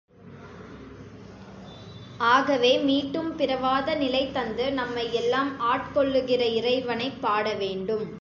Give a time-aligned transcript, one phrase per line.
[2.27, 8.05] ஆகவே மீட்டும் பிறவாத நிலை தந்து நம்மை எல்லாம் ஆட் கொள்ளுகிற இறைவனைப் பாட வேண்டும்.